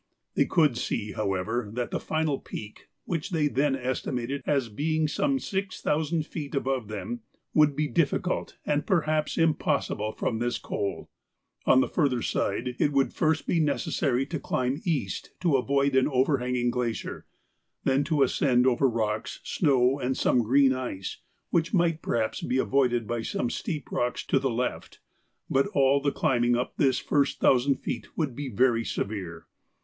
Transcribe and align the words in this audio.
They 0.33 0.45
could 0.47 0.77
see, 0.79 1.11
however, 1.11 1.69
that 1.73 1.91
the 1.91 1.99
final 1.99 2.39
peak, 2.39 2.89
which 3.05 3.29
they 3.29 3.47
then 3.47 3.75
estimated 3.75 4.41
as 4.47 4.67
being 4.67 5.07
some 5.07 5.37
six 5.37 5.79
thousand 5.79 6.25
feet 6.25 6.55
above 6.55 6.87
them, 6.87 7.19
would 7.53 7.75
be 7.75 7.85
difficult 7.87 8.57
and 8.65 8.87
perhaps 8.87 9.37
impossible 9.37 10.11
from 10.11 10.39
this 10.39 10.57
col. 10.57 11.11
On 11.67 11.81
the 11.81 11.87
further 11.87 12.23
side 12.23 12.75
it 12.79 12.91
would 12.91 13.13
first 13.13 13.45
be 13.45 13.59
necessary 13.59 14.25
to 14.25 14.39
climb 14.39 14.81
east 14.85 15.35
to 15.41 15.55
avoid 15.55 15.95
an 15.95 16.07
overhanging 16.07 16.71
glacier; 16.71 17.27
then 17.83 18.03
to 18.05 18.23
ascend 18.23 18.65
over 18.65 18.89
rocks, 18.89 19.39
snow, 19.43 19.99
and 19.99 20.17
some 20.17 20.41
green 20.41 20.73
ice 20.73 21.19
which 21.51 21.75
might 21.75 22.01
perhaps 22.01 22.41
be 22.41 22.57
avoided 22.57 23.05
by 23.05 23.21
some 23.21 23.51
steep 23.51 23.91
rocks 23.91 24.25
to 24.25 24.39
the 24.39 24.49
left, 24.49 24.99
but 25.47 25.67
all 25.75 26.01
the 26.01 26.11
climbing 26.11 26.55
up 26.55 26.77
this 26.77 26.97
first 26.97 27.39
thousand 27.39 27.75
feet 27.75 28.07
would 28.17 28.35
be 28.35 28.49
very 28.49 28.83
severe. 28.83 29.45